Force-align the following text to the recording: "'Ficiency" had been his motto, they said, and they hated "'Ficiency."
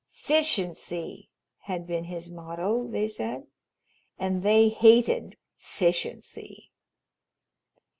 "'Ficiency" 0.13 1.29
had 1.65 1.85
been 1.85 2.05
his 2.05 2.31
motto, 2.31 2.87
they 2.87 3.07
said, 3.07 3.45
and 4.17 4.41
they 4.41 4.67
hated 4.67 5.37
"'Ficiency." 5.59 6.71